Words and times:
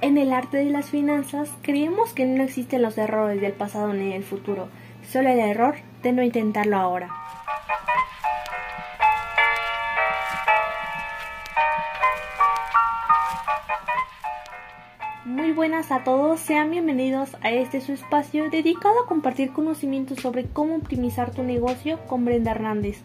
En 0.00 0.16
el 0.16 0.32
arte 0.32 0.58
de 0.58 0.70
las 0.70 0.90
finanzas 0.90 1.50
creemos 1.60 2.12
que 2.12 2.24
no 2.24 2.44
existen 2.44 2.82
los 2.82 2.96
errores 2.96 3.40
del 3.40 3.52
pasado 3.52 3.92
ni 3.92 4.12
del 4.12 4.22
futuro, 4.22 4.68
solo 5.10 5.28
el 5.28 5.40
error 5.40 5.74
de 6.04 6.12
no 6.12 6.22
intentarlo 6.22 6.76
ahora. 6.76 7.08
Muy 15.24 15.50
buenas 15.50 15.90
a 15.90 16.04
todos, 16.04 16.38
sean 16.38 16.70
bienvenidos 16.70 17.36
a 17.42 17.50
este 17.50 17.80
su 17.80 17.92
espacio 17.92 18.50
dedicado 18.50 19.02
a 19.02 19.06
compartir 19.08 19.52
conocimientos 19.52 20.20
sobre 20.20 20.44
cómo 20.44 20.76
optimizar 20.76 21.32
tu 21.32 21.42
negocio 21.42 21.98
con 22.06 22.24
Brenda 22.24 22.52
Hernández. 22.52 23.02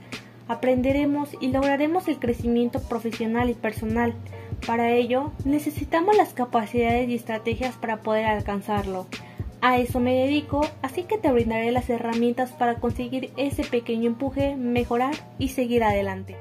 Aprenderemos 0.48 1.36
y 1.42 1.48
lograremos 1.48 2.08
el 2.08 2.20
crecimiento 2.20 2.80
profesional 2.84 3.50
y 3.50 3.56
personal 3.56 4.14
para 4.66 4.92
ello, 4.92 5.32
necesitamos 5.46 6.16
las 6.16 6.34
capacidades 6.34 7.10
y 7.10 7.16
estrategias 7.16 7.76
para 7.76 8.02
poder 8.02 8.26
alcanzarlo. 8.26 9.08
A 9.62 9.78
eso 9.78 10.00
me 10.00 10.14
dedico, 10.14 10.68
así 10.82 11.04
que 11.04 11.18
te 11.18 11.32
brindaré 11.32 11.72
las 11.72 11.90
herramientas 11.90 12.52
para 12.52 12.76
conseguir 12.76 13.32
ese 13.38 13.64
pequeño 13.64 14.08
empuje, 14.08 14.56
mejorar 14.56 15.16
y 15.40 15.50
seguir 15.50 15.84
adelante. 15.84 16.36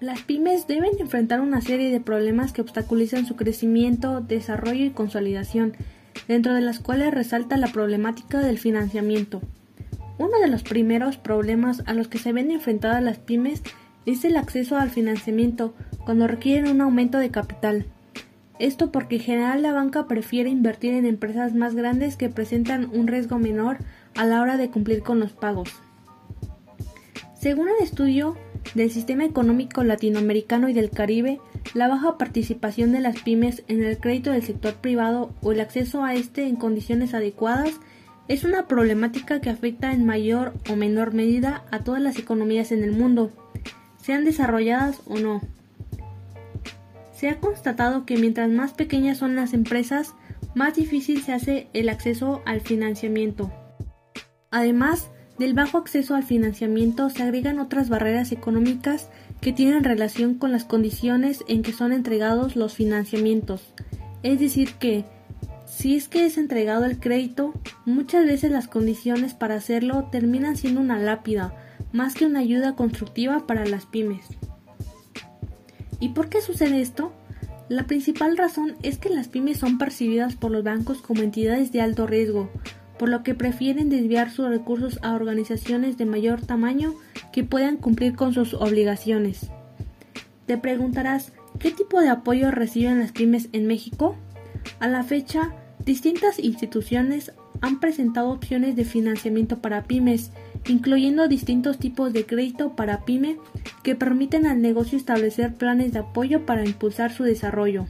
Las 0.00 0.20
pymes 0.22 0.68
deben 0.68 0.92
enfrentar 1.00 1.40
una 1.40 1.60
serie 1.60 1.90
de 1.90 2.00
problemas 2.00 2.52
que 2.52 2.60
obstaculizan 2.60 3.26
su 3.26 3.34
crecimiento, 3.34 4.20
desarrollo 4.20 4.84
y 4.84 4.90
consolidación, 4.90 5.74
dentro 6.28 6.54
de 6.54 6.60
las 6.60 6.78
cuales 6.78 7.12
resalta 7.12 7.56
la 7.56 7.68
problemática 7.68 8.38
del 8.38 8.58
financiamiento. 8.58 9.40
Uno 10.18 10.38
de 10.40 10.48
los 10.48 10.62
primeros 10.62 11.18
problemas 11.18 11.82
a 11.86 11.92
los 11.92 12.08
que 12.08 12.18
se 12.18 12.32
ven 12.32 12.50
enfrentadas 12.50 13.02
las 13.02 13.18
pymes 13.18 13.62
es 14.06 14.24
el 14.24 14.36
acceso 14.36 14.76
al 14.78 14.90
financiamiento 14.90 15.74
cuando 16.04 16.26
requieren 16.26 16.70
un 16.70 16.80
aumento 16.80 17.18
de 17.18 17.30
capital. 17.30 17.86
Esto 18.58 18.90
porque 18.90 19.16
en 19.16 19.22
general 19.22 19.62
la 19.62 19.72
banca 19.72 20.06
prefiere 20.06 20.48
invertir 20.48 20.94
en 20.94 21.04
empresas 21.04 21.54
más 21.54 21.74
grandes 21.74 22.16
que 22.16 22.30
presentan 22.30 22.88
un 22.94 23.06
riesgo 23.06 23.38
menor 23.38 23.78
a 24.14 24.24
la 24.24 24.40
hora 24.40 24.56
de 24.56 24.70
cumplir 24.70 25.02
con 25.02 25.20
los 25.20 25.32
pagos. 25.32 25.68
Según 27.38 27.68
un 27.68 27.82
estudio 27.82 28.36
del 28.74 28.90
sistema 28.90 29.24
económico 29.24 29.84
latinoamericano 29.84 30.70
y 30.70 30.72
del 30.72 30.90
Caribe, 30.90 31.38
la 31.74 31.88
baja 31.88 32.16
participación 32.16 32.92
de 32.92 33.00
las 33.00 33.20
pymes 33.20 33.62
en 33.68 33.84
el 33.84 33.98
crédito 33.98 34.30
del 34.30 34.42
sector 34.42 34.74
privado 34.74 35.34
o 35.42 35.52
el 35.52 35.60
acceso 35.60 36.02
a 36.02 36.14
este 36.14 36.46
en 36.46 36.56
condiciones 36.56 37.12
adecuadas 37.12 37.72
es 38.28 38.44
una 38.44 38.66
problemática 38.66 39.40
que 39.40 39.50
afecta 39.50 39.92
en 39.92 40.04
mayor 40.04 40.54
o 40.70 40.76
menor 40.76 41.14
medida 41.14 41.64
a 41.70 41.80
todas 41.80 42.02
las 42.02 42.18
economías 42.18 42.72
en 42.72 42.82
el 42.82 42.92
mundo, 42.92 43.30
sean 44.02 44.24
desarrolladas 44.24 45.00
o 45.06 45.18
no. 45.18 45.40
Se 47.12 47.28
ha 47.28 47.40
constatado 47.40 48.04
que 48.04 48.18
mientras 48.18 48.50
más 48.50 48.72
pequeñas 48.72 49.18
son 49.18 49.36
las 49.36 49.54
empresas, 49.54 50.14
más 50.54 50.74
difícil 50.74 51.22
se 51.22 51.32
hace 51.32 51.68
el 51.72 51.88
acceso 51.88 52.42
al 52.44 52.60
financiamiento. 52.60 53.50
Además 54.50 55.08
del 55.38 55.54
bajo 55.54 55.78
acceso 55.78 56.14
al 56.14 56.24
financiamiento, 56.24 57.10
se 57.10 57.22
agregan 57.22 57.58
otras 57.58 57.88
barreras 57.88 58.32
económicas 58.32 59.10
que 59.40 59.52
tienen 59.52 59.84
relación 59.84 60.34
con 60.34 60.50
las 60.50 60.64
condiciones 60.64 61.44
en 61.46 61.62
que 61.62 61.72
son 61.72 61.92
entregados 61.92 62.56
los 62.56 62.74
financiamientos. 62.74 63.74
Es 64.22 64.40
decir, 64.40 64.72
que 64.74 65.04
si 65.76 65.94
es 65.94 66.08
que 66.08 66.24
es 66.24 66.38
entregado 66.38 66.86
el 66.86 66.98
crédito, 66.98 67.52
muchas 67.84 68.24
veces 68.24 68.50
las 68.50 68.66
condiciones 68.66 69.34
para 69.34 69.56
hacerlo 69.56 70.08
terminan 70.10 70.56
siendo 70.56 70.80
una 70.80 70.98
lápida, 70.98 71.52
más 71.92 72.14
que 72.14 72.24
una 72.24 72.38
ayuda 72.38 72.74
constructiva 72.74 73.46
para 73.46 73.66
las 73.66 73.84
pymes. 73.84 74.24
¿Y 76.00 76.10
por 76.10 76.30
qué 76.30 76.40
sucede 76.40 76.80
esto? 76.80 77.12
La 77.68 77.86
principal 77.86 78.38
razón 78.38 78.74
es 78.82 78.96
que 78.96 79.10
las 79.10 79.28
pymes 79.28 79.58
son 79.58 79.76
percibidas 79.76 80.34
por 80.34 80.50
los 80.50 80.64
bancos 80.64 81.02
como 81.02 81.20
entidades 81.20 81.72
de 81.72 81.82
alto 81.82 82.06
riesgo, 82.06 82.48
por 82.98 83.10
lo 83.10 83.22
que 83.22 83.34
prefieren 83.34 83.90
desviar 83.90 84.30
sus 84.30 84.48
recursos 84.48 84.98
a 85.02 85.14
organizaciones 85.14 85.98
de 85.98 86.06
mayor 86.06 86.40
tamaño 86.40 86.94
que 87.32 87.44
puedan 87.44 87.76
cumplir 87.76 88.16
con 88.16 88.32
sus 88.32 88.54
obligaciones. 88.54 89.50
Te 90.46 90.56
preguntarás, 90.56 91.34
¿qué 91.58 91.70
tipo 91.70 92.00
de 92.00 92.08
apoyo 92.08 92.50
reciben 92.50 92.98
las 92.98 93.12
pymes 93.12 93.50
en 93.52 93.66
México? 93.66 94.16
A 94.80 94.88
la 94.88 95.04
fecha, 95.04 95.52
Distintas 95.86 96.40
instituciones 96.40 97.30
han 97.60 97.78
presentado 97.78 98.30
opciones 98.30 98.74
de 98.74 98.84
financiamiento 98.84 99.60
para 99.60 99.84
pymes, 99.84 100.32
incluyendo 100.66 101.28
distintos 101.28 101.78
tipos 101.78 102.12
de 102.12 102.26
crédito 102.26 102.74
para 102.74 103.04
pyme 103.04 103.38
que 103.84 103.94
permiten 103.94 104.46
al 104.46 104.60
negocio 104.60 104.98
establecer 104.98 105.54
planes 105.54 105.92
de 105.92 106.00
apoyo 106.00 106.44
para 106.44 106.66
impulsar 106.66 107.12
su 107.12 107.22
desarrollo. 107.22 107.86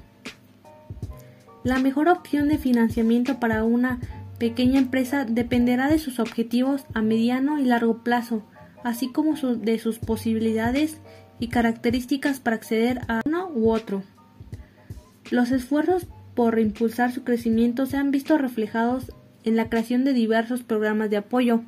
La 1.64 1.78
mejor 1.78 2.08
opción 2.08 2.48
de 2.48 2.58
financiamiento 2.58 3.40
para 3.40 3.64
una 3.64 3.98
pequeña 4.38 4.78
empresa 4.78 5.24
dependerá 5.24 5.88
de 5.88 5.98
sus 5.98 6.20
objetivos 6.20 6.84
a 6.92 7.00
mediano 7.00 7.58
y 7.58 7.64
largo 7.64 8.04
plazo, 8.04 8.42
así 8.84 9.10
como 9.10 9.36
de 9.36 9.78
sus 9.78 9.98
posibilidades 9.98 10.98
y 11.40 11.48
características 11.48 12.40
para 12.40 12.56
acceder 12.56 13.00
a 13.08 13.22
uno 13.24 13.48
u 13.48 13.70
otro. 13.70 14.02
Los 15.30 15.50
esfuerzos 15.50 16.06
por 16.36 16.58
impulsar 16.58 17.10
su 17.10 17.24
crecimiento 17.24 17.86
se 17.86 17.96
han 17.96 18.12
visto 18.12 18.36
reflejados 18.36 19.10
en 19.42 19.56
la 19.56 19.70
creación 19.70 20.04
de 20.04 20.12
diversos 20.12 20.62
programas 20.62 21.08
de 21.08 21.16
apoyo. 21.16 21.62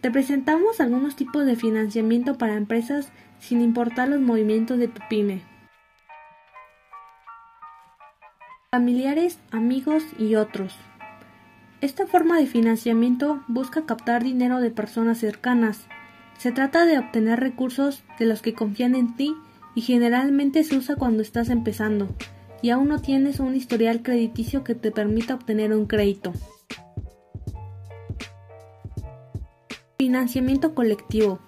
Te 0.00 0.10
presentamos 0.10 0.80
algunos 0.80 1.14
tipos 1.14 1.46
de 1.46 1.54
financiamiento 1.54 2.36
para 2.36 2.56
empresas 2.56 3.10
sin 3.38 3.62
importar 3.62 4.08
los 4.08 4.20
movimientos 4.20 4.78
de 4.78 4.88
tu 4.88 5.00
pyme. 5.08 5.42
Familiares, 8.72 9.38
amigos 9.52 10.02
y 10.18 10.34
otros. 10.34 10.76
Esta 11.80 12.06
forma 12.06 12.38
de 12.38 12.46
financiamiento 12.46 13.44
busca 13.46 13.86
captar 13.86 14.24
dinero 14.24 14.58
de 14.60 14.70
personas 14.70 15.18
cercanas. 15.18 15.86
Se 16.38 16.50
trata 16.50 16.86
de 16.86 16.98
obtener 16.98 17.38
recursos 17.38 18.02
de 18.18 18.26
los 18.26 18.42
que 18.42 18.54
confían 18.54 18.96
en 18.96 19.14
ti 19.14 19.36
y 19.76 19.82
generalmente 19.82 20.64
se 20.64 20.76
usa 20.76 20.96
cuando 20.96 21.22
estás 21.22 21.50
empezando 21.50 22.08
y 22.64 22.70
aún 22.70 22.88
no 22.88 22.98
tienes 22.98 23.40
un 23.40 23.54
historial 23.54 24.02
crediticio 24.02 24.64
que 24.64 24.74
te 24.74 24.90
permita 24.90 25.34
obtener 25.34 25.74
un 25.74 25.84
crédito. 25.84 26.32
Financiamiento 29.98 30.74
colectivo. 30.74 31.40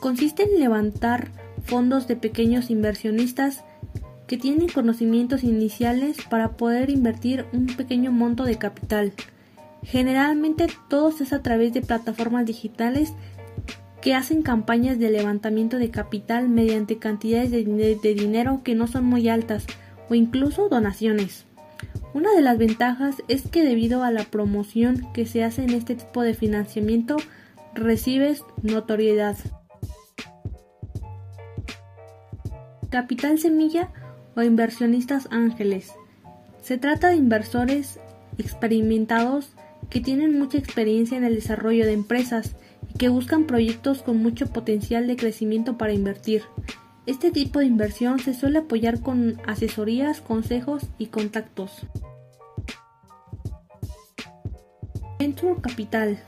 Consiste 0.00 0.42
en 0.42 0.60
levantar 0.60 1.30
fondos 1.64 2.08
de 2.08 2.16
pequeños 2.16 2.68
inversionistas 2.68 3.64
que 4.26 4.36
tienen 4.36 4.68
conocimientos 4.68 5.44
iniciales 5.44 6.18
para 6.28 6.58
poder 6.58 6.90
invertir 6.90 7.46
un 7.54 7.68
pequeño 7.68 8.12
monto 8.12 8.44
de 8.44 8.58
capital. 8.58 9.14
Generalmente 9.82 10.66
todo 10.90 11.10
se 11.12 11.22
hace 11.22 11.36
a 11.36 11.42
través 11.42 11.72
de 11.72 11.80
plataformas 11.80 12.44
digitales 12.44 13.14
que 14.02 14.12
hacen 14.12 14.42
campañas 14.42 14.98
de 14.98 15.10
levantamiento 15.10 15.78
de 15.78 15.90
capital 15.90 16.50
mediante 16.50 16.98
cantidades 16.98 17.50
de, 17.50 17.64
de 17.64 18.14
dinero 18.14 18.60
que 18.62 18.74
no 18.74 18.88
son 18.88 19.06
muy 19.06 19.30
altas, 19.30 19.64
o 20.12 20.14
incluso 20.14 20.68
donaciones. 20.68 21.46
Una 22.12 22.34
de 22.34 22.42
las 22.42 22.58
ventajas 22.58 23.22
es 23.28 23.48
que 23.48 23.64
debido 23.64 24.04
a 24.04 24.10
la 24.10 24.24
promoción 24.24 25.10
que 25.14 25.24
se 25.24 25.42
hace 25.42 25.62
en 25.62 25.70
este 25.70 25.94
tipo 25.94 26.20
de 26.20 26.34
financiamiento 26.34 27.16
recibes 27.74 28.44
notoriedad. 28.62 29.38
Capital 32.90 33.38
semilla 33.38 33.90
o 34.36 34.42
inversionistas 34.42 35.28
ángeles. 35.30 35.92
Se 36.60 36.76
trata 36.76 37.08
de 37.08 37.16
inversores 37.16 37.98
experimentados 38.36 39.54
que 39.88 40.00
tienen 40.00 40.38
mucha 40.38 40.58
experiencia 40.58 41.16
en 41.16 41.24
el 41.24 41.36
desarrollo 41.36 41.86
de 41.86 41.94
empresas 41.94 42.54
y 42.94 42.98
que 42.98 43.08
buscan 43.08 43.46
proyectos 43.46 44.02
con 44.02 44.18
mucho 44.18 44.48
potencial 44.52 45.06
de 45.06 45.16
crecimiento 45.16 45.78
para 45.78 45.94
invertir. 45.94 46.42
Este 47.04 47.32
tipo 47.32 47.58
de 47.58 47.66
inversión 47.66 48.20
se 48.20 48.32
suele 48.32 48.60
apoyar 48.60 49.00
con 49.00 49.40
asesorías, 49.46 50.20
consejos 50.20 50.84
y 50.98 51.06
contactos. 51.06 51.86
Venture 55.18 55.60
Capital 55.60 56.20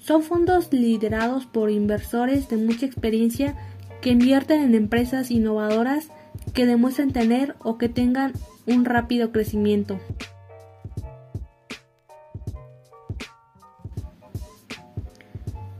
son 0.00 0.22
fondos 0.22 0.72
liderados 0.72 1.46
por 1.46 1.70
inversores 1.70 2.48
de 2.48 2.56
mucha 2.56 2.84
experiencia 2.84 3.56
que 4.02 4.10
invierten 4.10 4.60
en 4.60 4.74
empresas 4.74 5.30
innovadoras 5.30 6.08
que 6.52 6.66
demuestren 6.66 7.12
tener 7.12 7.54
o 7.60 7.78
que 7.78 7.88
tengan 7.88 8.32
un 8.66 8.84
rápido 8.84 9.32
crecimiento. 9.32 9.98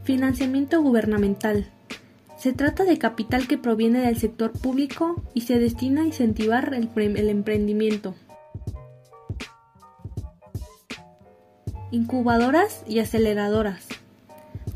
Financiamiento 0.04 0.80
gubernamental. 0.80 1.66
Se 2.44 2.52
trata 2.52 2.84
de 2.84 2.98
capital 2.98 3.48
que 3.48 3.56
proviene 3.56 4.00
del 4.00 4.18
sector 4.18 4.52
público 4.52 5.24
y 5.32 5.40
se 5.40 5.58
destina 5.58 6.02
a 6.02 6.04
incentivar 6.04 6.74
el, 6.74 6.90
emprendimiento. 7.30 8.14
Incubadoras 11.90 12.84
y 12.86 12.98
aceleradoras. 12.98 13.86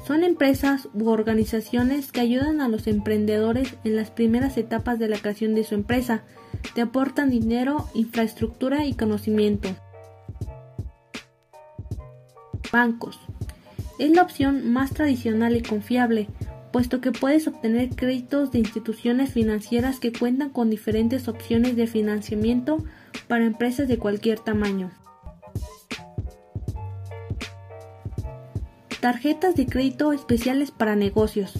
Son 0.07 0.25
empresas 0.25 0.89
u 0.95 1.11
organizaciones 1.11 2.11
que 2.11 2.21
ayudan 2.21 2.63
a 2.63 2.69
los 2.69 2.87
emprendedores 2.87 3.77
en 3.85 3.97
las 3.97 4.11
primeras 4.11 4.57
etapas 4.57 4.99
de 4.99 5.09
la 5.09 5.19
creación 5.19 5.55
de 5.55 5.65
su 5.65 5.75
empresa. 5.75 6.23
Te 6.75 6.81
aportan 6.81 7.29
dinero, 7.29 7.87
infraestructura 7.93 8.87
y 8.87 8.95
conocimiento. 8.95 9.69
Bancos. 12.73 13.21
Es 13.99 14.11
la 14.11 14.23
opción 14.23 14.73
más 14.73 14.93
tradicional 14.93 15.55
y 15.55 15.61
confiable, 15.61 16.29
puesto 16.73 17.01
que 17.01 17.13
puedes 17.13 17.47
obtener 17.49 17.91
créditos 17.91 18.53
de 18.53 18.59
instituciones 18.59 19.33
financieras 19.33 20.01
que 20.01 20.13
cuentan 20.13 20.51
con 20.51 20.71
diferentes 20.71 21.29
opciones 21.29 21.77
de 21.77 21.87
financiamiento 21.87 22.85
para 23.27 23.47
empresas 23.47 23.89
de 23.89 23.99
cualquier 23.99 24.39
tamaño. 24.39 24.91
Tarjetas 29.01 29.55
de 29.55 29.67
crédito 29.67 30.13
especiales 30.13 30.71
para 30.71 30.97
negocios. 30.97 31.55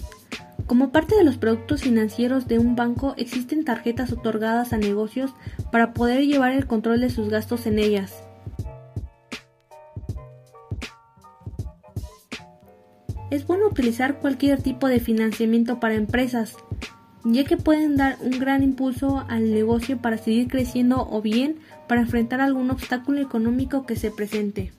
Como 0.67 0.91
parte 0.91 1.15
de 1.15 1.23
los 1.23 1.37
productos 1.37 1.81
financieros 1.81 2.47
de 2.47 2.59
un 2.59 2.75
banco 2.75 3.15
existen 3.17 3.65
tarjetas 3.65 4.11
otorgadas 4.11 4.71
a 4.73 4.77
negocios 4.77 5.33
para 5.71 5.93
poder 5.93 6.27
llevar 6.27 6.51
el 6.51 6.67
control 6.67 7.01
de 7.01 7.09
sus 7.09 7.29
gastos 7.29 7.65
en 7.65 7.79
ellas. 7.79 8.28
Es 13.29 13.45
bueno 13.45 13.67
utilizar 13.67 14.19
cualquier 14.19 14.61
tipo 14.61 14.87
de 14.87 14.99
financiamiento 14.99 15.79
para 15.79 15.93
empresas, 15.93 16.55
ya 17.23 17.43
que 17.43 17.57
pueden 17.57 17.95
dar 17.95 18.17
un 18.21 18.31
gran 18.31 18.63
impulso 18.63 19.23
al 19.27 19.53
negocio 19.53 19.99
para 19.99 20.17
seguir 20.17 20.47
creciendo 20.47 21.07
o 21.07 21.21
bien 21.21 21.57
para 21.87 22.01
enfrentar 22.01 22.41
algún 22.41 22.71
obstáculo 22.71 23.21
económico 23.21 23.85
que 23.85 23.95
se 23.95 24.09
presente. 24.09 24.71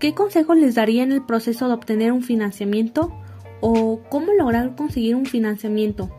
¿Qué 0.00 0.14
consejo 0.14 0.54
les 0.54 0.74
daría 0.74 1.04
en 1.04 1.12
el 1.12 1.24
proceso 1.24 1.68
de 1.68 1.74
obtener 1.74 2.10
un 2.10 2.24
financiamiento? 2.24 3.12
¿O 3.60 4.00
cómo 4.08 4.32
lograr 4.32 4.74
conseguir 4.74 5.14
un 5.14 5.26
financiamiento? 5.26 6.10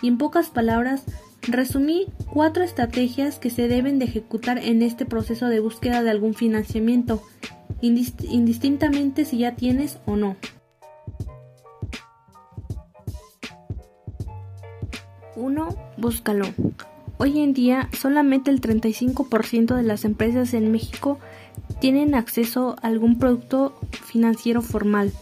Y 0.00 0.08
en 0.08 0.16
pocas 0.16 0.48
palabras, 0.48 1.04
Resumí 1.42 2.06
cuatro 2.32 2.62
estrategias 2.62 3.38
que 3.38 3.50
se 3.50 3.66
deben 3.66 3.98
de 3.98 4.04
ejecutar 4.04 4.58
en 4.58 4.82
este 4.82 5.06
proceso 5.06 5.46
de 5.46 5.60
búsqueda 5.60 6.02
de 6.02 6.10
algún 6.10 6.34
financiamiento, 6.34 7.22
indistintamente 7.80 9.24
si 9.24 9.38
ya 9.38 9.56
tienes 9.56 9.98
o 10.06 10.16
no. 10.16 10.36
1. 15.36 15.68
Búscalo. 15.96 16.44
Hoy 17.16 17.40
en 17.40 17.54
día 17.54 17.88
solamente 17.98 18.50
el 18.50 18.60
35% 18.60 19.74
de 19.74 19.82
las 19.82 20.04
empresas 20.04 20.54
en 20.54 20.70
México 20.70 21.18
tienen 21.80 22.14
acceso 22.14 22.76
a 22.82 22.88
algún 22.88 23.18
producto 23.18 23.78
financiero 24.04 24.60
formal. 24.60 25.12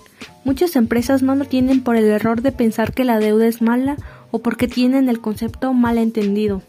Muchas 0.44 0.76
empresas 0.76 1.22
no 1.22 1.34
lo 1.34 1.44
tienen 1.44 1.82
por 1.82 1.96
el 1.96 2.04
error 2.04 2.42
de 2.42 2.52
pensar 2.52 2.92
que 2.92 3.04
la 3.04 3.18
deuda 3.18 3.46
es 3.46 3.62
mala 3.62 3.96
o 4.30 4.40
porque 4.40 4.68
tienen 4.68 5.08
el 5.08 5.20
concepto 5.20 5.72
mal 5.72 5.98
entendido. 5.98 6.62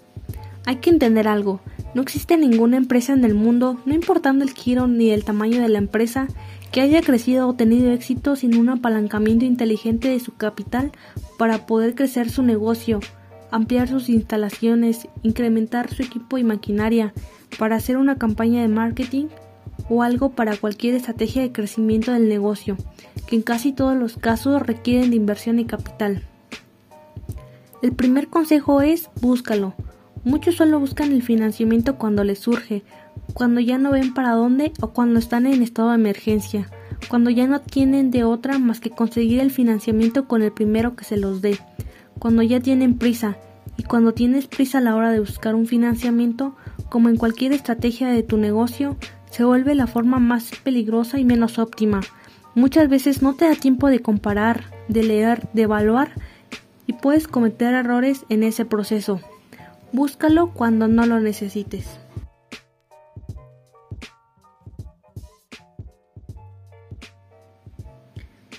Hay 0.65 0.77
que 0.77 0.89
entender 0.89 1.27
algo, 1.27 1.61
no 1.95 2.03
existe 2.03 2.37
ninguna 2.37 2.77
empresa 2.77 3.13
en 3.13 3.23
el 3.23 3.33
mundo, 3.33 3.79
no 3.85 3.95
importando 3.95 4.43
el 4.43 4.51
giro 4.51 4.87
ni 4.87 5.09
el 5.09 5.23
tamaño 5.23 5.61
de 5.61 5.69
la 5.69 5.79
empresa, 5.79 6.27
que 6.71 6.81
haya 6.81 7.01
crecido 7.01 7.47
o 7.47 7.55
tenido 7.55 7.91
éxito 7.91 8.35
sin 8.35 8.55
un 8.55 8.69
apalancamiento 8.69 9.45
inteligente 9.45 10.09
de 10.09 10.19
su 10.19 10.35
capital 10.35 10.91
para 11.39 11.65
poder 11.65 11.95
crecer 11.95 12.29
su 12.29 12.43
negocio, 12.43 12.99
ampliar 13.49 13.87
sus 13.87 14.09
instalaciones, 14.09 15.07
incrementar 15.23 15.91
su 15.91 16.03
equipo 16.03 16.37
y 16.37 16.43
maquinaria, 16.43 17.13
para 17.57 17.77
hacer 17.77 17.97
una 17.97 18.17
campaña 18.17 18.61
de 18.61 18.67
marketing 18.67 19.25
o 19.89 20.03
algo 20.03 20.29
para 20.29 20.55
cualquier 20.55 20.93
estrategia 20.93 21.41
de 21.41 21.51
crecimiento 21.51 22.13
del 22.13 22.29
negocio, 22.29 22.77
que 23.25 23.35
en 23.35 23.41
casi 23.41 23.73
todos 23.73 23.97
los 23.97 24.17
casos 24.17 24.61
requieren 24.61 25.09
de 25.09 25.15
inversión 25.15 25.57
y 25.57 25.65
capital. 25.65 26.28
El 27.81 27.93
primer 27.93 28.27
consejo 28.27 28.81
es 28.81 29.09
búscalo. 29.21 29.73
Muchos 30.25 30.55
solo 30.55 30.81
buscan 30.81 31.13
el 31.13 31.23
financiamiento 31.23 31.95
cuando 31.95 32.25
les 32.25 32.39
surge, 32.39 32.83
cuando 33.33 33.61
ya 33.61 33.77
no 33.77 33.91
ven 33.91 34.13
para 34.13 34.31
dónde 34.31 34.73
o 34.81 34.89
cuando 34.89 35.17
están 35.17 35.45
en 35.45 35.63
estado 35.63 35.89
de 35.89 35.95
emergencia, 35.95 36.69
cuando 37.07 37.29
ya 37.29 37.47
no 37.47 37.61
tienen 37.61 38.11
de 38.11 38.25
otra 38.25 38.59
más 38.59 38.81
que 38.81 38.89
conseguir 38.89 39.39
el 39.39 39.49
financiamiento 39.49 40.27
con 40.27 40.41
el 40.41 40.51
primero 40.51 40.97
que 40.97 41.05
se 41.05 41.15
los 41.15 41.41
dé, 41.41 41.57
cuando 42.19 42.41
ya 42.41 42.59
tienen 42.59 42.97
prisa 42.97 43.37
y 43.77 43.83
cuando 43.83 44.13
tienes 44.13 44.47
prisa 44.47 44.79
a 44.79 44.81
la 44.81 44.95
hora 44.97 45.11
de 45.11 45.21
buscar 45.21 45.55
un 45.55 45.65
financiamiento, 45.65 46.57
como 46.89 47.07
en 47.07 47.15
cualquier 47.15 47.53
estrategia 47.53 48.09
de 48.09 48.23
tu 48.23 48.35
negocio, 48.35 48.97
se 49.29 49.45
vuelve 49.45 49.73
la 49.73 49.87
forma 49.87 50.19
más 50.19 50.51
peligrosa 50.63 51.17
y 51.17 51.23
menos 51.23 51.59
óptima. 51.59 52.01
Muchas 52.55 52.89
veces 52.89 53.21
no 53.21 53.35
te 53.35 53.45
da 53.45 53.55
tiempo 53.55 53.87
de 53.87 53.99
comparar, 53.99 54.65
de 54.89 55.03
leer, 55.03 55.47
de 55.53 55.61
evaluar 55.61 56.11
y 56.89 56.93
puedes 56.93 57.27
cometer 57.27 57.75
errores 57.75 58.25
en 58.29 58.41
ese 58.41 58.65
proceso. 58.65 59.21
Búscalo 59.91 60.49
cuando 60.55 60.87
no 60.87 61.05
lo 61.05 61.19
necesites. 61.19 61.99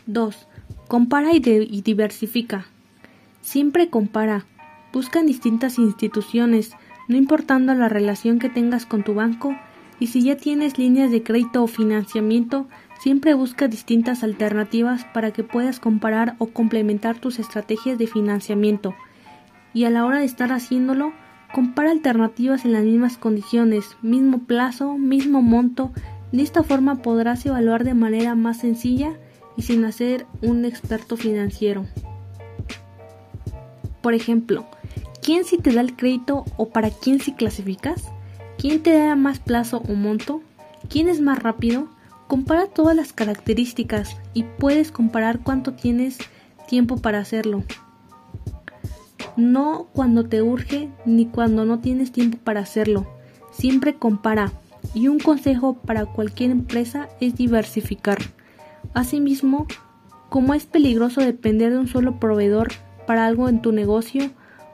Dos, 0.07 0.47
Compara 0.87 1.35
y, 1.35 1.43
y 1.45 1.83
diversifica. 1.83 2.67
Siempre 3.41 3.91
compara. 3.91 4.47
Busca 4.93 5.19
en 5.19 5.27
distintas 5.27 5.81
instituciones, 5.81 6.77
no 7.09 7.17
importando 7.17 7.75
la 7.75 7.89
relación 7.89 8.39
que 8.39 8.49
tengas 8.49 8.87
con 8.87 9.03
tu 9.03 9.15
banco, 9.15 9.57
y 9.99 10.07
si 10.07 10.23
ya 10.23 10.37
tienes 10.37 10.79
líneas 10.79 11.11
de 11.11 11.25
crédito 11.25 11.65
o 11.65 11.67
financiamiento, 11.67 12.69
Siempre 13.03 13.33
busca 13.33 13.67
distintas 13.67 14.23
alternativas 14.23 15.07
para 15.15 15.31
que 15.31 15.43
puedas 15.43 15.81
comparar 15.81 16.35
o 16.37 16.49
complementar 16.49 17.19
tus 17.19 17.39
estrategias 17.39 17.97
de 17.97 18.07
financiamiento. 18.07 18.95
Y 19.73 19.85
a 19.85 19.91
la 19.91 20.05
hora 20.05 20.19
de 20.19 20.27
estar 20.27 20.53
haciéndolo, 20.53 21.15
compara 21.55 21.93
alternativas 21.93 22.67
en 22.67 22.73
las 22.73 22.85
mismas 22.85 23.17
condiciones, 23.17 23.97
mismo 24.03 24.41
plazo, 24.41 24.99
mismo 24.99 25.41
monto. 25.41 25.93
De 26.31 26.43
esta 26.43 26.63
forma 26.63 26.97
podrás 26.97 27.47
evaluar 27.47 27.85
de 27.85 27.95
manera 27.95 28.35
más 28.35 28.59
sencilla 28.59 29.15
y 29.57 29.63
sin 29.63 29.87
hacer 29.87 30.27
un 30.43 30.67
experto 30.67 31.17
financiero. 31.17 31.87
Por 34.03 34.13
ejemplo, 34.13 34.67
¿quién 35.23 35.45
si 35.45 35.57
te 35.57 35.73
da 35.73 35.81
el 35.81 35.97
crédito 35.97 36.45
o 36.59 36.69
para 36.69 36.91
quién 36.91 37.19
si 37.19 37.33
clasificas? 37.33 38.05
¿Quién 38.59 38.83
te 38.83 38.93
da 38.93 39.17
más 39.17 39.39
plazo 39.39 39.83
o 39.89 39.95
monto? 39.95 40.43
¿Quién 40.91 41.09
es 41.09 41.23
más 41.23 41.43
rápido? 41.43 41.89
Compara 42.31 42.69
todas 42.69 42.95
las 42.95 43.13
características 43.13 44.17
y 44.35 44.45
puedes 44.45 44.93
comparar 44.93 45.41
cuánto 45.41 45.73
tienes 45.73 46.17
tiempo 46.69 46.97
para 46.97 47.19
hacerlo. 47.19 47.65
No 49.37 49.89
cuando 49.93 50.25
te 50.27 50.41
urge 50.41 50.89
ni 51.05 51.27
cuando 51.27 51.65
no 51.65 51.81
tienes 51.81 52.13
tiempo 52.13 52.39
para 52.39 52.61
hacerlo. 52.61 53.05
Siempre 53.51 53.97
compara. 53.97 54.53
Y 54.95 55.09
un 55.09 55.19
consejo 55.19 55.75
para 55.75 56.07
cualquier 56.07 56.53
empresa 56.53 57.09
es 57.21 57.35
diversificar. 57.35 58.19
Asimismo, 58.95 59.67
como 60.29 60.55
es 60.55 60.67
peligroso 60.67 61.23
depender 61.23 61.73
de 61.73 61.79
un 61.79 61.89
solo 61.89 62.21
proveedor 62.21 62.69
para 63.09 63.27
algo 63.27 63.49
en 63.49 63.61
tu 63.61 63.73
negocio, 63.73 64.31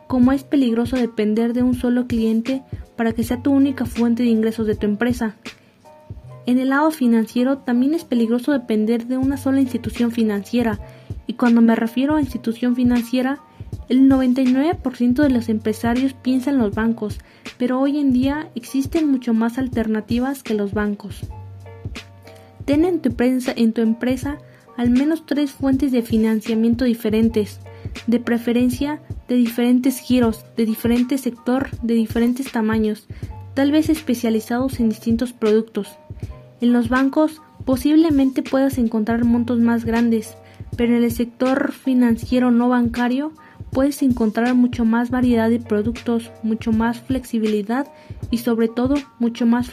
como 0.09 0.33
es 0.33 0.45
peligroso 0.45 0.97
depender 0.97 1.55
de 1.55 1.63
un 1.63 1.73
solo 1.73 2.07
cliente 2.07 2.63
para 2.97 3.13
que 3.13 3.25
sea 3.25 3.43
tu 3.43 3.51
única 3.51 3.87
fuente 3.87 4.25
de 4.25 4.29
ingresos 4.29 4.67
de 4.67 4.75
tu 4.75 4.85
empresa. 4.85 5.37
En 6.47 6.59
el 6.59 6.69
lado 6.69 6.93
financiero 6.93 7.59
también 7.59 7.93
es 7.93 8.05
peligroso 8.05 8.53
depender 8.53 9.07
de 9.07 9.19
una 9.19 9.37
sola 9.37 9.61
institución 9.61 10.13
financiera, 10.13 10.79
y 11.27 11.35
cuando 11.35 11.61
me 11.61 11.75
refiero 11.75 12.15
a 12.15 12.21
institución 12.21 12.77
financiera, 12.77 13.41
el 13.89 14.09
99% 14.09 15.23
de 15.23 15.31
los 15.31 15.49
empresarios 15.49 16.13
piensan 16.13 16.55
en 16.55 16.61
los 16.61 16.75
bancos, 16.75 17.19
pero 17.59 17.81
hoy 17.81 17.99
en 17.99 18.13
día 18.13 18.49
existen 18.55 19.11
mucho 19.11 19.35
más 19.35 19.59
alternativas 19.59 20.43
que 20.45 20.55
los 20.55 20.73
bancos. 20.73 21.23
Ten 22.65 22.85
en 22.85 23.01
tu, 23.01 23.11
empresa, 23.11 23.53
en 23.57 23.73
tu 23.73 23.81
empresa 23.81 24.39
al 24.77 24.91
menos 24.91 25.25
tres 25.27 25.53
fuentes 25.53 25.91
de 25.91 26.03
financiamiento 26.03 26.85
diferentes, 26.85 27.61
de 28.07 28.21
preferencia 28.21 29.01
de 29.29 29.37
diferentes 29.37 29.99
giros, 29.99 30.45
de 30.57 30.67
diferente 30.67 31.19
sector, 31.19 31.71
de 31.83 31.95
diferentes 31.95 32.53
tamaños, 32.53 33.07
tal 33.55 33.73
vez 33.73 33.89
especializados 33.89 34.81
en 34.81 34.91
distintos 34.91 35.33
productos. 35.33 35.97
En 36.61 36.73
los 36.73 36.89
bancos 36.89 37.43
posiblemente 37.65 38.43
puedas 38.43 38.79
encontrar 38.79 39.25
montos 39.25 39.59
más 39.59 39.85
grandes, 39.85 40.37
pero 40.77 40.97
en 40.97 41.05
el 41.05 41.11
sector 41.11 41.73
financiero 41.73 42.51
no 42.51 42.69
bancario 42.69 43.33
puedes 43.71 44.03
encontrar 44.03 44.55
mucho 44.55 44.85
más 44.85 45.11
variedad 45.11 45.51
de 45.51 45.61
productos, 45.61 46.31
mucho 46.43 46.73
más 46.73 47.01
flexibilidad 47.01 47.87
y 48.31 48.39
sobre 48.39 48.69
todo 48.69 48.95
mucho 49.19 49.47
más 49.47 49.71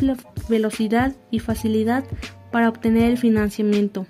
velocidad 0.49 1.15
y 1.31 1.39
facilidad 1.39 2.03
para 2.51 2.69
obtener 2.69 3.11
el 3.11 3.17
financiamiento. 3.17 4.05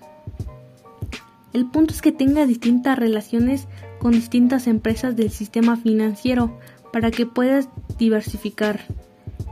El 1.54 1.68
punto 1.68 1.94
es 1.94 2.02
que 2.02 2.12
tenga 2.12 2.48
distintas 2.48 2.98
relaciones 2.98 3.68
con 4.00 4.14
distintas 4.14 4.66
empresas 4.66 5.16
del 5.16 5.30
sistema 5.30 5.78
financiero 5.78 6.58
para 6.92 7.12
que 7.12 7.28
puedas 7.28 7.70
diversificar. 8.00 8.82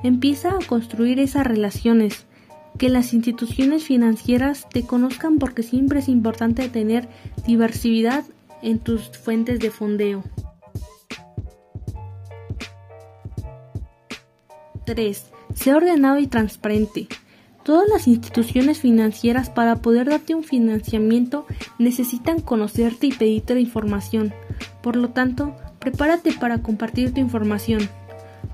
Empieza 0.03 0.49
a 0.49 0.65
construir 0.65 1.19
esas 1.19 1.45
relaciones, 1.45 2.25
que 2.81 2.89
las 2.89 3.13
instituciones 3.13 3.83
financieras 3.83 4.67
te 4.67 4.81
conozcan 4.81 5.37
porque 5.37 5.61
siempre 5.61 5.99
es 5.99 6.09
importante 6.09 6.67
tener 6.67 7.07
diversidad 7.45 8.23
en 8.63 8.79
tus 8.79 9.11
fuentes 9.11 9.59
de 9.59 9.69
fondeo. 9.69 10.23
3. 14.87 15.25
Sé 15.53 15.75
ordenado 15.75 16.17
y 16.17 16.25
transparente. 16.25 17.07
Todas 17.61 17.87
las 17.87 18.07
instituciones 18.07 18.79
financieras 18.79 19.51
para 19.51 19.75
poder 19.75 20.09
darte 20.09 20.33
un 20.33 20.43
financiamiento 20.43 21.45
necesitan 21.77 22.41
conocerte 22.41 23.05
y 23.05 23.11
pedirte 23.11 23.53
la 23.53 23.59
información. 23.59 24.33
Por 24.81 24.95
lo 24.95 25.09
tanto, 25.09 25.55
prepárate 25.77 26.33
para 26.33 26.63
compartir 26.63 27.13
tu 27.13 27.19
información. 27.19 27.87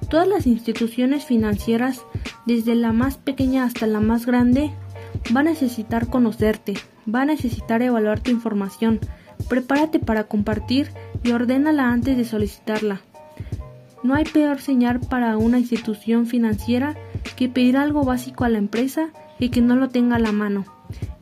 Todas 0.10 0.28
las 0.28 0.48
instituciones 0.48 1.24
financieras, 1.24 2.02
desde 2.48 2.76
la 2.76 2.94
más 2.94 3.18
pequeña 3.18 3.66
hasta 3.66 3.86
la 3.86 4.00
más 4.00 4.26
grande, 4.26 4.72
va 5.36 5.42
a 5.42 5.44
necesitar 5.44 6.08
conocerte, 6.08 6.76
va 7.14 7.22
a 7.22 7.26
necesitar 7.26 7.82
evaluar 7.82 8.22
tu 8.22 8.32
información. 8.32 9.00
Prepárate 9.50 10.00
para 10.00 10.24
compartir 10.24 10.90
y 11.24 11.32
ordénala 11.32 11.90
antes 11.90 12.18
de 12.18 12.24
solicitarla. 12.24 13.02
No 14.02 14.16
hay 14.16 14.24
peor 14.24 14.62
señal 14.62 15.02
para 15.02 15.38
una 15.38 15.60
institución 15.60 16.26
financiera 16.26 16.96
que 17.36 17.50
pedir 17.50 17.76
algo 17.76 18.04
básico 18.04 18.46
a 18.46 18.50
la 18.50 18.58
empresa 18.58 19.10
y 19.40 19.50
que 19.50 19.62
no 19.62 19.76
lo 19.76 19.90
tenga 19.90 20.16
a 20.16 20.20
la 20.20 20.32
mano. 20.32 20.66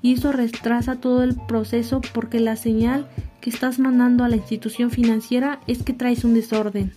Y 0.04 0.14
eso 0.14 0.32
retrasa 0.32 0.98
todo 0.98 1.24
el 1.24 1.36
proceso 1.36 2.02
porque 2.14 2.40
la 2.40 2.56
señal 2.56 3.08
que 3.42 3.50
estás 3.50 3.80
mandando 3.80 4.24
a 4.24 4.30
la 4.30 4.36
institución 4.36 4.92
financiera 4.92 5.60
es 5.66 5.82
que 5.82 5.94
traes 5.94 6.24
un 6.24 6.36
desorden. 6.36 6.94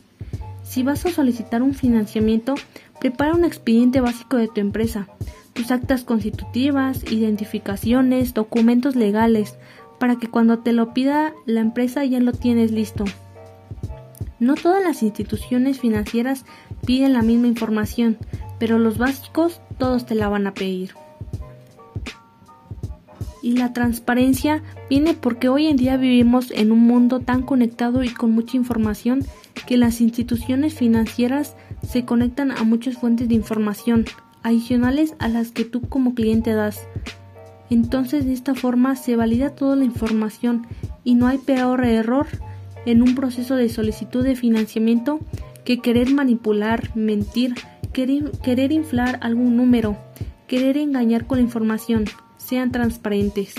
Si 0.68 0.82
vas 0.82 1.06
a 1.06 1.10
solicitar 1.10 1.62
un 1.62 1.72
financiamiento, 1.72 2.54
prepara 3.00 3.32
un 3.32 3.46
expediente 3.46 4.02
básico 4.02 4.37
de 4.37 4.48
tu 4.48 4.60
empresa, 4.60 5.08
tus 5.54 5.70
actas 5.70 6.04
constitutivas, 6.04 7.10
identificaciones, 7.10 8.34
documentos 8.34 8.94
legales, 8.94 9.56
para 9.98 10.16
que 10.16 10.28
cuando 10.28 10.58
te 10.58 10.72
lo 10.72 10.92
pida 10.92 11.32
la 11.46 11.60
empresa 11.60 12.04
ya 12.04 12.20
lo 12.20 12.32
tienes 12.32 12.70
listo. 12.70 13.06
No 14.40 14.56
todas 14.56 14.82
las 14.82 15.02
instituciones 15.02 15.80
financieras 15.80 16.44
piden 16.84 17.14
la 17.14 17.22
misma 17.22 17.46
información, 17.46 18.18
pero 18.58 18.78
los 18.78 18.98
básicos 18.98 19.62
todos 19.78 20.04
te 20.04 20.14
la 20.14 20.28
van 20.28 20.46
a 20.46 20.52
pedir. 20.52 20.92
Y 23.42 23.52
la 23.52 23.72
transparencia 23.72 24.62
viene 24.90 25.14
porque 25.14 25.48
hoy 25.48 25.66
en 25.66 25.78
día 25.78 25.96
vivimos 25.96 26.50
en 26.50 26.72
un 26.72 26.80
mundo 26.80 27.20
tan 27.20 27.42
conectado 27.42 28.04
y 28.04 28.10
con 28.10 28.32
mucha 28.32 28.58
información 28.58 29.25
que 29.68 29.76
las 29.76 30.00
instituciones 30.00 30.72
financieras 30.72 31.54
se 31.87 32.06
conectan 32.06 32.52
a 32.52 32.64
muchas 32.64 32.96
fuentes 32.96 33.28
de 33.28 33.34
información 33.34 34.06
adicionales 34.42 35.14
a 35.18 35.28
las 35.28 35.50
que 35.50 35.66
tú 35.66 35.82
como 35.82 36.14
cliente 36.14 36.54
das. 36.54 36.88
Entonces 37.68 38.25
de 38.25 38.32
esta 38.32 38.54
forma 38.54 38.96
se 38.96 39.14
valida 39.14 39.50
toda 39.50 39.76
la 39.76 39.84
información 39.84 40.66
y 41.04 41.16
no 41.16 41.26
hay 41.26 41.37
peor 41.37 41.84
error 41.84 42.26
en 42.87 43.02
un 43.02 43.14
proceso 43.14 43.56
de 43.56 43.68
solicitud 43.68 44.25
de 44.25 44.37
financiamiento 44.37 45.20
que 45.66 45.80
querer 45.80 46.14
manipular, 46.14 46.90
mentir, 46.96 47.54
querer, 47.92 48.30
querer 48.42 48.72
inflar 48.72 49.18
algún 49.20 49.54
número, 49.54 49.98
querer 50.46 50.78
engañar 50.78 51.26
con 51.26 51.37
la 51.37 51.44
información. 51.44 52.06
Sean 52.38 52.72
transparentes. 52.72 53.52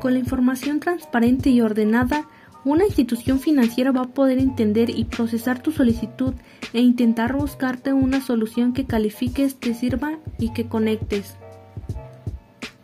Con 0.00 0.12
la 0.12 0.20
información 0.20 0.78
transparente 0.78 1.50
y 1.50 1.60
ordenada, 1.60 2.28
una 2.64 2.84
institución 2.84 3.40
financiera 3.40 3.92
va 3.92 4.02
a 4.02 4.14
poder 4.14 4.38
entender 4.38 4.90
y 4.90 5.04
procesar 5.04 5.62
tu 5.62 5.70
solicitud 5.70 6.34
e 6.72 6.80
intentar 6.80 7.36
buscarte 7.36 7.92
una 7.92 8.20
solución 8.20 8.72
que 8.72 8.86
califiques, 8.86 9.56
te 9.56 9.74
sirva 9.74 10.18
y 10.38 10.52
que 10.52 10.66
conectes. 10.66 11.36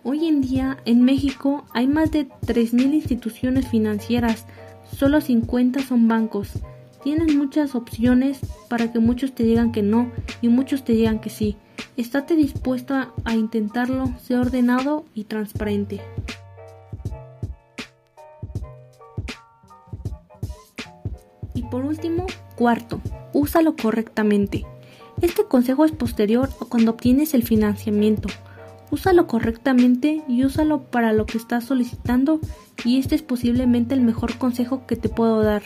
Hoy 0.03 0.27
en 0.27 0.41
día 0.41 0.79
en 0.85 1.03
México 1.03 1.65
hay 1.73 1.87
más 1.87 2.11
de 2.11 2.29
3.000 2.29 2.95
instituciones 2.95 3.69
financieras, 3.69 4.47
solo 4.97 5.21
50 5.21 5.81
son 5.81 6.09
bancos. 6.09 6.53
Tienes 7.03 7.35
muchas 7.35 7.75
opciones 7.75 8.41
para 8.69 8.93
que 8.93 8.99
muchos 8.99 9.35
te 9.35 9.45
digan 9.45 9.73
que 9.73 9.83
no 9.83 10.11
y 10.43 10.49
muchos 10.49 10.85
te 10.85 10.93
digan 10.93 11.21
que 11.21 11.31
sí. 11.31 11.57
Estate 11.97 12.37
dispuesto 12.37 12.95
a 13.25 13.35
intentarlo, 13.35 14.07
sé 14.23 14.37
ordenado 14.37 15.05
y 15.15 15.25
transparente. 15.25 16.01
Por 21.71 21.85
último, 21.85 22.27
cuarto, 22.57 23.01
úsalo 23.33 23.77
correctamente. 23.77 24.67
Este 25.23 25.45
consejo 25.45 25.85
es 25.85 25.93
posterior 25.93 26.49
a 26.61 26.65
cuando 26.65 26.93
obtienes 26.93 27.35
el 27.35 27.43
financiamiento. 27.43 28.29
Úsalo 28.91 29.27
correctamente 29.27 30.23
y 30.29 30.45
úsalo 30.45 30.83
para 30.83 31.13
lo 31.13 31.27
que 31.27 31.39
estás 31.39 31.65
solicitando 31.65 32.41
y 32.85 32.99
este 32.99 33.15
es 33.15 33.23
posiblemente 33.23 33.95
el 33.95 34.01
mejor 34.01 34.37
consejo 34.37 34.87
que 34.87 34.97
te 34.97 35.09
puedo 35.09 35.43
dar. 35.43 35.63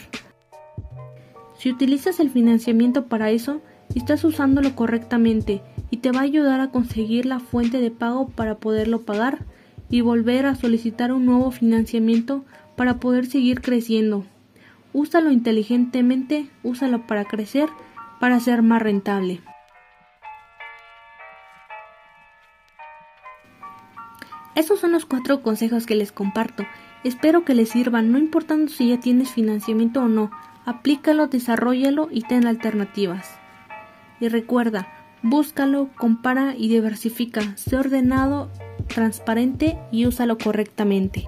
Si 1.57 1.71
utilizas 1.71 2.19
el 2.19 2.29
financiamiento 2.29 3.05
para 3.05 3.31
eso, 3.31 3.61
estás 3.95 4.23
usándolo 4.23 4.75
correctamente 4.75 5.61
y 5.89 5.97
te 5.97 6.11
va 6.11 6.19
a 6.19 6.23
ayudar 6.23 6.59
a 6.59 6.69
conseguir 6.69 7.25
la 7.25 7.39
fuente 7.39 7.79
de 7.79 7.91
pago 7.91 8.27
para 8.27 8.55
poderlo 8.55 9.01
pagar 9.01 9.45
y 9.89 10.01
volver 10.01 10.45
a 10.45 10.55
solicitar 10.55 11.13
un 11.13 11.25
nuevo 11.25 11.51
financiamiento 11.51 12.43
para 12.75 12.99
poder 12.99 13.25
seguir 13.25 13.61
creciendo. 13.61 14.25
Úsalo 14.97 15.29
inteligentemente, 15.29 16.47
úsalo 16.63 17.05
para 17.05 17.25
crecer, 17.25 17.67
para 18.21 18.39
ser 18.39 18.61
más 18.61 18.81
rentable. 18.81 19.41
Esos 24.55 24.79
son 24.79 24.93
los 24.93 25.05
cuatro 25.05 25.41
consejos 25.41 25.85
que 25.85 25.95
les 25.95 26.13
comparto. 26.13 26.63
Espero 27.03 27.43
que 27.43 27.55
les 27.55 27.67
sirvan, 27.67 28.13
no 28.13 28.17
importando 28.17 28.69
si 28.69 28.87
ya 28.87 29.01
tienes 29.01 29.31
financiamiento 29.31 30.01
o 30.01 30.07
no. 30.07 30.31
Aplícalo, 30.63 31.27
desarrollalo 31.27 32.07
y 32.09 32.21
ten 32.21 32.47
alternativas. 32.47 33.37
Y 34.21 34.29
recuerda, 34.29 34.87
búscalo, 35.23 35.89
compara 35.97 36.55
y 36.55 36.69
diversifica. 36.69 37.41
Sé 37.57 37.75
ordenado, 37.75 38.49
transparente 38.87 39.77
y 39.91 40.05
úsalo 40.05 40.37
correctamente. 40.37 41.27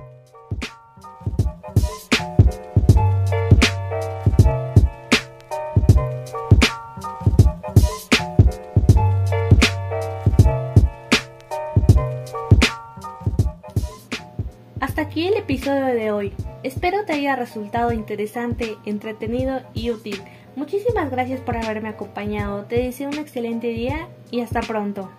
De 15.74 16.12
hoy. 16.12 16.34
Espero 16.64 17.04
te 17.06 17.14
haya 17.14 17.36
resultado 17.36 17.92
interesante, 17.92 18.78
entretenido 18.86 19.62
y 19.74 19.92
útil. 19.92 20.22
Muchísimas 20.56 21.12
gracias 21.12 21.42
por 21.42 21.58
haberme 21.58 21.90
acompañado. 21.90 22.64
Te 22.66 22.78
deseo 22.78 23.10
un 23.10 23.18
excelente 23.18 23.68
día 23.68 24.08
y 24.32 24.42
hasta 24.42 24.62
pronto. 24.62 25.12